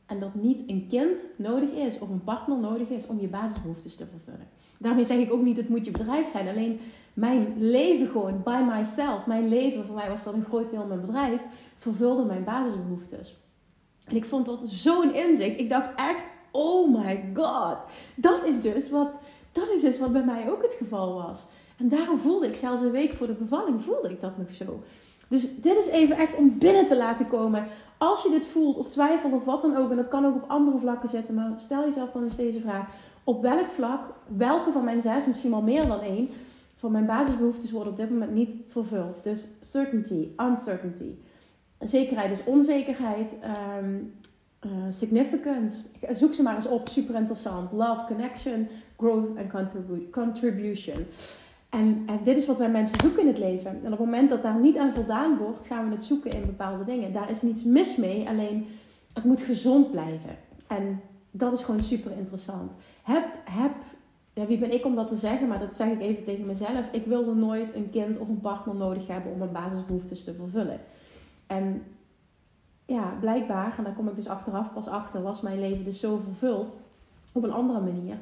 En 0.06 0.20
dat 0.20 0.34
niet 0.34 0.62
een 0.66 0.86
kind 0.88 1.18
nodig 1.36 1.70
is 1.70 1.98
of 1.98 2.08
een 2.08 2.24
partner 2.24 2.58
nodig 2.58 2.88
is 2.88 3.06
om 3.06 3.20
je 3.20 3.26
basisbehoeftes 3.26 3.96
te 3.96 4.06
vervullen. 4.06 4.48
Daarmee 4.78 5.04
zeg 5.04 5.18
ik 5.18 5.32
ook 5.32 5.42
niet, 5.42 5.56
het 5.56 5.68
moet 5.68 5.84
je 5.84 5.90
bedrijf 5.90 6.28
zijn. 6.28 6.48
Alleen 6.48 6.80
mijn 7.14 7.54
leven 7.58 8.08
gewoon, 8.08 8.42
by 8.44 8.62
myself, 8.68 9.26
mijn 9.26 9.48
leven, 9.48 9.86
voor 9.86 9.94
mij 9.94 10.08
was 10.08 10.24
dat 10.24 10.34
een 10.34 10.44
groot 10.44 10.70
deel 10.70 10.86
mijn 10.86 11.00
bedrijf, 11.00 11.42
vervulde 11.76 12.24
mijn 12.24 12.44
basisbehoeftes. 12.44 13.36
En 14.04 14.16
ik 14.16 14.24
vond 14.24 14.46
dat 14.46 14.62
zo'n 14.66 15.14
inzicht. 15.14 15.58
Ik 15.58 15.68
dacht 15.68 15.90
echt, 15.94 16.22
oh 16.50 17.04
my 17.04 17.24
god. 17.34 17.76
Dat 18.16 18.44
is 18.44 18.60
dus 18.60 18.90
wat, 18.90 19.20
dat 19.58 19.70
is 19.74 19.80
dus 19.80 19.98
wat 19.98 20.12
bij 20.12 20.24
mij 20.24 20.50
ook 20.50 20.62
het 20.62 20.74
geval 20.78 21.14
was. 21.14 21.46
En 21.76 21.88
daarom 21.88 22.18
voelde 22.18 22.46
ik, 22.46 22.56
zelfs 22.56 22.82
een 22.82 22.90
week 22.90 23.14
voor 23.14 23.26
de 23.26 23.32
bevalling, 23.32 23.82
voelde 23.82 24.10
ik 24.10 24.20
dat 24.20 24.38
nog 24.38 24.52
zo. 24.52 24.82
Dus 25.28 25.60
dit 25.60 25.76
is 25.76 25.86
even 25.86 26.16
echt 26.16 26.36
om 26.36 26.58
binnen 26.58 26.86
te 26.86 26.96
laten 26.96 27.28
komen. 27.28 27.66
Als 27.98 28.22
je 28.22 28.30
dit 28.30 28.44
voelt 28.44 28.76
of 28.76 28.88
twijfelt 28.88 29.32
of 29.32 29.44
wat 29.44 29.62
dan 29.62 29.76
ook, 29.76 29.90
en 29.90 29.96
dat 29.96 30.08
kan 30.08 30.26
ook 30.26 30.34
op 30.34 30.50
andere 30.50 30.78
vlakken 30.78 31.08
zitten, 31.08 31.34
maar 31.34 31.52
stel 31.56 31.84
jezelf 31.84 32.10
dan 32.10 32.22
eens 32.22 32.36
deze 32.36 32.60
vraag. 32.60 32.88
Op 33.24 33.42
welk 33.42 33.68
vlak, 33.68 34.00
welke 34.26 34.72
van 34.72 34.84
mijn 34.84 35.00
zes, 35.00 35.26
misschien 35.26 35.50
wel 35.50 35.62
meer 35.62 35.86
dan 35.86 36.00
één, 36.00 36.28
van 36.76 36.92
mijn 36.92 37.06
basisbehoeftes 37.06 37.70
worden 37.70 37.92
op 37.92 37.98
dit 37.98 38.10
moment 38.10 38.34
niet 38.34 38.54
vervuld. 38.68 39.22
Dus 39.22 39.48
certainty, 39.60 40.28
uncertainty. 40.40 41.14
Zekerheid 41.78 42.30
is 42.30 42.44
onzekerheid. 42.44 43.38
Um, 43.82 44.12
uh, 44.66 44.72
significance. 44.88 45.80
Zoek 46.10 46.34
ze 46.34 46.42
maar 46.42 46.54
eens 46.54 46.66
op, 46.66 46.88
super 46.88 47.14
interessant. 47.14 47.72
Love, 47.72 48.04
connection, 48.06 48.68
growth 48.98 49.48
contribu 49.50 50.08
contribution. 50.10 51.06
En, 51.68 52.02
en, 52.06 52.20
dit 52.24 52.36
is 52.36 52.46
wat 52.46 52.58
wij 52.58 52.70
mensen 52.70 53.00
zoeken 53.00 53.20
in 53.22 53.28
het 53.28 53.38
leven. 53.38 53.70
En 53.70 53.92
op 53.92 53.98
het 53.98 53.98
moment 53.98 54.30
dat 54.30 54.42
daar 54.42 54.60
niet 54.60 54.76
aan 54.76 54.92
voldaan 54.92 55.36
wordt, 55.36 55.66
gaan 55.66 55.88
we 55.88 55.94
het 55.94 56.04
zoeken 56.04 56.30
in 56.30 56.46
bepaalde 56.46 56.84
dingen. 56.84 57.12
Daar 57.12 57.30
is 57.30 57.42
niets 57.42 57.64
mis 57.64 57.96
mee, 57.96 58.28
alleen 58.28 58.66
het 59.12 59.24
moet 59.24 59.40
gezond 59.40 59.90
blijven. 59.90 60.36
En 60.66 61.00
dat 61.30 61.52
is 61.52 61.64
gewoon 61.64 61.82
super 61.82 62.12
interessant. 62.12 62.72
Heb, 63.02 63.24
heb 63.44 63.72
ja, 64.32 64.46
wie 64.46 64.58
ben 64.58 64.72
ik 64.72 64.84
om 64.84 64.94
dat 64.94 65.08
te 65.08 65.16
zeggen, 65.16 65.48
maar 65.48 65.58
dat 65.58 65.76
zeg 65.76 65.88
ik 65.88 66.00
even 66.00 66.24
tegen 66.24 66.46
mezelf. 66.46 66.92
Ik 66.92 67.06
wilde 67.06 67.34
nooit 67.34 67.74
een 67.74 67.90
kind 67.90 68.18
of 68.18 68.28
een 68.28 68.40
partner 68.40 68.74
nodig 68.74 69.06
hebben 69.06 69.32
om 69.32 69.38
mijn 69.38 69.52
basisbehoeftes 69.52 70.24
te 70.24 70.34
vervullen. 70.34 70.80
En 71.46 71.82
ja, 72.86 73.16
blijkbaar, 73.20 73.74
en 73.78 73.84
daar 73.84 73.92
kom 73.92 74.08
ik 74.08 74.16
dus 74.16 74.28
achteraf 74.28 74.72
pas 74.72 74.88
achter, 74.88 75.22
was 75.22 75.40
mijn 75.40 75.60
leven 75.60 75.84
dus 75.84 76.00
zo 76.00 76.20
vervuld 76.24 76.76
op 77.32 77.42
een 77.42 77.52
andere 77.52 77.80
manier, 77.80 78.16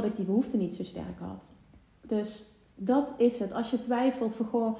dat 0.00 0.10
ik 0.10 0.16
die 0.16 0.24
behoefte 0.24 0.56
niet 0.56 0.74
zo 0.74 0.82
sterk 0.82 1.18
had. 1.18 1.48
Dus 2.00 2.44
dat 2.74 3.14
is 3.16 3.38
het. 3.38 3.52
Als 3.52 3.70
je 3.70 3.80
twijfelt 3.80 4.34
van, 4.34 4.46
goh, 4.46 4.78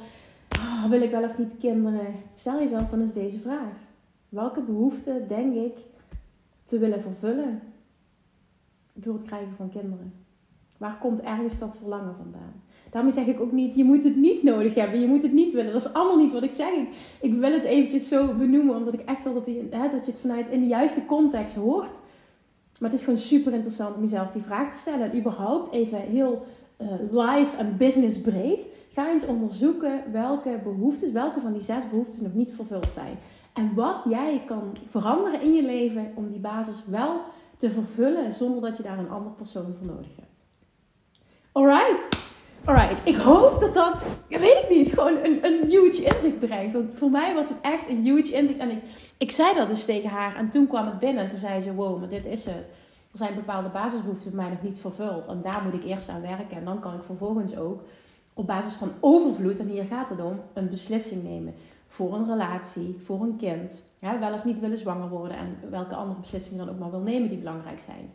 oh, 0.57 0.85
wil 0.91 1.03
ik 1.03 1.11
wel 1.11 1.25
of 1.25 1.39
niet 1.39 1.59
kinderen? 1.59 2.15
Stel 2.35 2.59
jezelf 2.59 2.89
dan 2.89 3.01
eens 3.01 3.15
deze 3.15 3.39
vraag. 3.39 3.75
Welke 4.29 4.61
behoefte 4.61 5.25
denk 5.29 5.55
ik 5.55 5.77
te 6.65 6.79
willen 6.79 7.03
vervullen 7.03 7.61
door 8.93 9.15
het 9.15 9.25
krijgen 9.25 9.55
van 9.57 9.71
kinderen? 9.71 10.13
Waar 10.77 10.99
komt 10.99 11.21
ergens 11.21 11.59
dat 11.59 11.77
verlangen 11.77 12.15
vandaan? 12.17 12.63
Daarmee 12.91 13.13
zeg 13.13 13.27
ik 13.27 13.41
ook 13.41 13.53
niet, 13.53 13.77
je 13.77 13.85
moet 13.85 14.05
het 14.05 14.17
niet 14.17 14.43
nodig 14.43 14.75
hebben, 14.75 15.01
je 15.01 15.07
moet 15.07 15.23
het 15.23 15.33
niet 15.33 15.53
willen. 15.53 15.73
Dat 15.73 15.85
is 15.85 15.93
allemaal 15.93 16.17
niet 16.17 16.33
wat 16.33 16.43
ik 16.43 16.53
zeg. 16.53 16.73
Ik, 16.73 16.89
ik 17.21 17.35
wil 17.35 17.53
het 17.53 17.63
eventjes 17.63 18.09
zo 18.09 18.35
benoemen, 18.35 18.77
omdat 18.77 18.95
ik 18.95 19.01
echt 19.01 19.25
wil 19.25 19.35
dat, 19.35 19.45
die, 19.45 19.69
hè, 19.71 19.91
dat 19.91 20.05
je 20.05 20.11
het 20.11 20.21
vanuit 20.21 20.51
in 20.51 20.61
de 20.61 20.67
juiste 20.67 21.07
context 21.07 21.57
hoort. 21.57 21.97
Maar 22.79 22.91
het 22.91 22.99
is 22.99 23.05
gewoon 23.05 23.19
super 23.19 23.53
interessant 23.53 23.97
om 23.97 24.03
jezelf 24.03 24.31
die 24.31 24.43
vraag 24.43 24.73
te 24.73 24.81
stellen. 24.81 25.11
En 25.11 25.19
überhaupt 25.19 25.73
even 25.73 25.99
heel 25.99 26.47
uh, 26.79 26.89
live 27.11 27.57
en 27.57 27.77
business 27.77 28.21
breed. 28.21 28.67
Ga 28.93 29.11
eens 29.11 29.27
onderzoeken 29.27 30.03
welke 30.13 30.61
behoeftes, 30.63 31.13
welke 31.13 31.41
van 31.41 31.53
die 31.53 31.63
zes 31.63 31.89
behoeftes 31.91 32.21
nog 32.21 32.35
niet 32.35 32.55
vervuld 32.55 32.91
zijn. 32.91 33.19
En 33.53 33.75
wat 33.75 34.03
jij 34.09 34.43
kan 34.47 34.77
veranderen 34.91 35.41
in 35.41 35.55
je 35.55 35.63
leven 35.63 36.13
om 36.15 36.31
die 36.31 36.41
basis 36.41 36.85
wel 36.87 37.21
te 37.59 37.71
vervullen 37.71 38.33
zonder 38.33 38.61
dat 38.61 38.77
je 38.77 38.83
daar 38.83 38.99
een 38.99 39.11
andere 39.11 39.35
persoon 39.35 39.75
voor 39.79 39.87
nodig 39.87 40.17
hebt. 40.17 40.31
Alright. 41.53 42.26
Alright. 42.67 42.99
Ik 43.05 43.17
hoop 43.17 43.61
dat 43.61 43.75
dat, 43.75 44.07
weet 44.29 44.63
ik 44.63 44.67
niet, 44.71 44.93
gewoon 44.93 45.25
een, 45.25 45.45
een 45.45 45.69
huge 45.69 46.03
inzicht 46.03 46.39
brengt. 46.39 46.75
Want 46.75 46.93
voor 46.95 47.11
mij 47.11 47.35
was 47.35 47.49
het 47.49 47.59
echt 47.61 47.89
een 47.89 48.05
huge 48.05 48.33
inzicht. 48.33 48.59
En 48.59 48.71
ik, 48.71 48.83
ik 49.17 49.31
zei 49.31 49.55
dat 49.55 49.69
dus 49.69 49.85
tegen 49.85 50.11
haar. 50.11 50.37
En 50.37 50.51
toen 50.51 50.67
kwam 50.67 50.87
het 50.87 50.99
binnen. 50.99 51.23
En 51.23 51.29
toen 51.29 51.39
zei 51.39 51.61
ze, 51.61 51.75
wow, 51.75 51.99
maar 51.99 52.09
dit 52.09 52.27
is 52.27 52.45
het. 52.45 52.65
Er 53.13 53.19
zijn 53.19 53.35
bepaalde 53.35 53.69
basisbehoeften 53.69 54.31
bij 54.31 54.41
mij 54.41 54.51
nog 54.51 54.63
niet 54.63 54.79
vervuld. 54.79 55.27
En 55.27 55.41
daar 55.43 55.63
moet 55.65 55.75
ik 55.75 55.85
eerst 55.85 56.09
aan 56.09 56.21
werken. 56.21 56.57
En 56.57 56.65
dan 56.65 56.81
kan 56.81 56.95
ik 56.95 57.03
vervolgens 57.03 57.57
ook 57.57 57.83
op 58.35 58.47
basis 58.47 58.73
van 58.73 58.93
overvloed, 59.01 59.59
en 59.59 59.69
hier 59.69 59.85
gaat 59.85 60.09
het 60.09 60.21
om, 60.21 60.41
een 60.53 60.71
beslissing 60.71 61.23
nemen. 61.23 61.55
voor 61.89 62.15
een 62.15 62.29
relatie, 62.29 63.01
voor 63.05 63.21
een 63.21 63.37
kind. 63.37 63.83
Ja, 63.99 64.19
wel 64.19 64.33
of 64.33 64.45
niet 64.45 64.61
willen 64.61 64.79
zwanger 64.79 65.09
worden 65.09 65.37
en 65.37 65.57
welke 65.71 65.95
andere 65.95 66.21
beslissingen 66.21 66.67
dan 66.67 66.75
ook 66.75 66.81
maar 66.81 66.91
wil 66.91 67.01
nemen 67.01 67.29
die 67.29 67.39
belangrijk 67.39 67.81
zijn. 67.81 68.13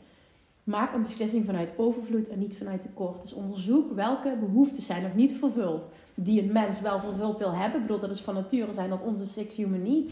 Maak 0.72 0.94
een 0.94 1.04
beslissing 1.04 1.46
vanuit 1.46 1.70
overvloed 1.76 2.28
en 2.28 2.40
niet 2.40 2.58
vanuit 2.58 2.82
tekort. 2.82 3.22
Dus 3.22 3.34
onderzoek 3.34 3.94
welke 3.94 4.38
behoeften 4.40 4.84
zijn 4.84 5.04
nog 5.04 5.16
niet 5.16 5.32
vervuld. 5.32 5.86
Die 6.16 6.42
een 6.42 6.52
mens 6.52 6.82
wel 6.82 7.00
vervuld 7.00 7.38
wil 7.38 7.52
hebben. 7.52 7.82
Ik 7.82 7.88
bedoel, 7.88 8.02
dat 8.02 8.12
is 8.12 8.22
van 8.22 8.34
nature 8.34 8.74
zijn 8.74 8.90
dat 8.90 9.02
onze 9.02 9.26
six 9.26 9.56
human 9.56 9.82
needs. 9.82 10.12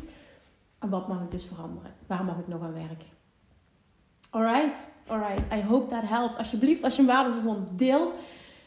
En 0.80 0.90
wat 0.90 1.08
mag 1.08 1.22
ik 1.22 1.32
dus 1.32 1.46
veranderen? 1.46 1.92
Waar 2.08 2.24
mag 2.24 2.40
ik 2.40 2.48
nog 2.48 2.62
aan 2.62 2.74
werken? 2.74 3.08
Alright, 4.30 4.92
alright. 5.08 5.54
I 5.54 5.62
hope 5.62 5.90
that 5.90 6.04
helps. 6.04 6.38
Alsjeblieft, 6.38 6.84
als 6.84 6.96
je 6.96 7.02
hem 7.02 7.12
waardevol 7.12 7.42
vond, 7.42 7.80
deel. 7.80 8.12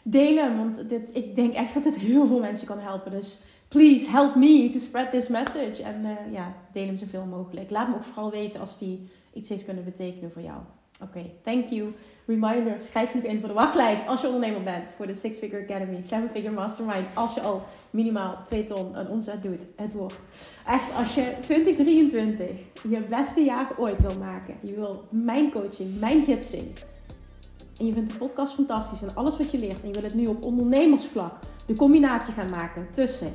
Delen, 0.03 0.57
want 0.57 0.89
dit, 0.89 1.11
ik 1.17 1.35
denk 1.35 1.55
echt 1.55 1.75
dat 1.75 1.85
het 1.85 1.97
heel 1.97 2.27
veel 2.27 2.41
mensen 2.41 2.67
kan 2.67 2.79
helpen. 2.79 3.11
Dus 3.11 3.41
please 3.69 4.11
help 4.11 4.35
me 4.35 4.69
to 4.73 4.79
spread 4.79 5.11
this 5.11 5.29
message. 5.29 5.83
En 5.83 6.05
uh, 6.05 6.33
ja, 6.33 6.55
deel 6.73 6.87
hem 6.87 6.97
zoveel 6.97 7.25
mogelijk. 7.25 7.71
Laat 7.71 7.89
me 7.89 7.95
ook 7.95 8.05
vooral 8.05 8.31
weten 8.31 8.61
als 8.61 8.79
die 8.79 9.09
iets 9.33 9.49
heeft 9.49 9.65
kunnen 9.65 9.85
betekenen 9.85 10.33
voor 10.33 10.43
jou. 10.43 10.59
Oké, 11.03 11.31
thank 11.43 11.67
you. 11.67 11.93
Reminder, 12.27 12.83
schrijf 12.83 13.13
je 13.13 13.19
in 13.19 13.39
voor 13.39 13.49
de 13.49 13.55
wachtlijst 13.55 14.09
als 14.09 14.21
je 14.21 14.27
ondernemer 14.27 14.63
bent. 14.63 14.91
Voor 14.97 15.07
de 15.07 15.15
Six 15.15 15.39
Figure 15.39 15.63
Academy, 15.63 16.01
Seven 16.01 16.29
Figure 16.33 16.55
Mastermind. 16.55 17.07
Als 17.15 17.35
je 17.35 17.41
al 17.41 17.63
minimaal 17.91 18.39
2 18.47 18.65
ton 18.65 18.99
een 18.99 19.09
omzet 19.09 19.43
doet. 19.43 19.63
Het 19.77 19.93
wordt 19.93 20.19
echt, 20.67 20.95
als 20.95 21.15
je 21.15 21.33
2023 21.41 22.51
je 22.89 23.01
beste 23.01 23.41
jaar 23.41 23.73
ooit 23.79 24.01
wil 24.01 24.19
maken. 24.19 24.55
Je 24.61 24.75
wil 24.75 25.05
mijn 25.09 25.51
coaching, 25.51 26.01
mijn 26.01 26.23
gidsing. 26.23 26.73
En 27.79 27.87
je 27.87 27.93
vindt 27.93 28.13
de 28.13 28.19
podcast 28.19 28.55
fantastisch 28.55 29.03
en 29.03 29.15
alles 29.15 29.37
wat 29.37 29.51
je 29.51 29.59
leert. 29.59 29.83
En 29.83 29.89
je 29.89 29.95
wil 29.95 30.03
het 30.03 30.15
nu 30.15 30.27
op 30.27 30.45
ondernemersvlak 30.45 31.33
de 31.67 31.75
combinatie 31.75 32.35
gaan 32.35 32.51
maken 32.51 32.89
tussen 32.95 33.33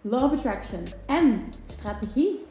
Love 0.00 0.34
Attraction 0.34 0.82
en 1.06 1.42
strategie. 1.66 2.44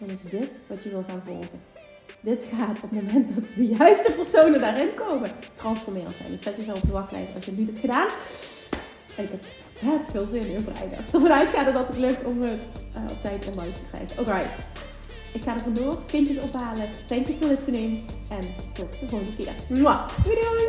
Dan 0.00 0.08
is 0.08 0.22
dit 0.22 0.60
wat 0.66 0.82
je 0.82 0.88
wil 0.88 1.04
gaan 1.08 1.22
volgen. 1.24 1.77
Dit 2.20 2.46
gaat 2.56 2.76
op 2.82 2.90
het 2.90 3.02
moment 3.02 3.34
dat 3.34 3.44
de 3.56 3.66
juiste 3.66 4.12
personen 4.12 4.60
daarin 4.60 4.94
komen, 4.94 5.30
transformerend 5.54 6.16
zijn. 6.16 6.30
Dus 6.30 6.42
zet 6.42 6.56
jezelf 6.56 6.78
op 6.78 6.86
de 6.86 6.92
wachtlijst 6.92 7.34
als 7.34 7.44
je 7.44 7.50
het 7.50 7.60
niet 7.60 7.68
hebt 7.68 7.80
gedaan. 7.80 8.08
En 9.16 9.24
ik 9.24 9.30
heb 9.30 9.40
het 10.00 10.10
veel 10.10 10.26
zin 10.26 10.50
in 10.50 10.60
vrijdag. 10.60 11.12
Ervan 11.12 11.32
uitgaan 11.32 11.74
dat 11.74 11.86
het 11.86 11.98
lukt 11.98 12.24
om 12.24 12.42
het 12.42 12.60
uh, 12.96 13.02
op 13.10 13.22
tijd 13.22 13.48
online 13.50 13.72
te 13.72 13.80
krijgen. 13.90 14.18
Alright. 14.18 14.48
Ik 15.32 15.42
ga 15.42 15.54
er 15.54 15.60
vandoor. 15.60 16.02
Kindjes 16.06 16.38
ophalen. 16.38 16.88
Thank 17.06 17.26
you 17.26 17.38
for 17.38 17.48
listening. 17.48 18.04
En 18.28 18.40
tot 18.72 19.00
de 19.00 19.08
volgende 19.08 19.36
keer. 19.36 19.52
Mwah. 19.68 20.08
Doei 20.24 20.36
doei. 20.40 20.68